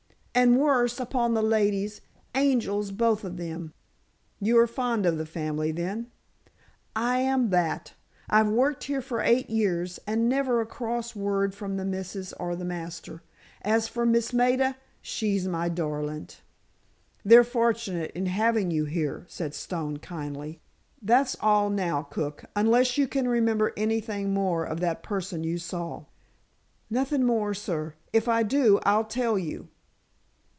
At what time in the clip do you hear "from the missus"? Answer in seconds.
11.53-12.31